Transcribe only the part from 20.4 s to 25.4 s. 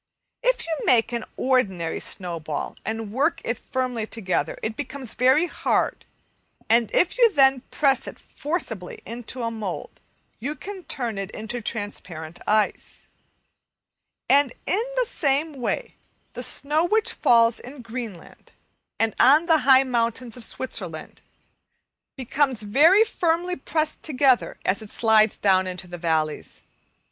Switzerland becomes very firmly pressed together, as it slides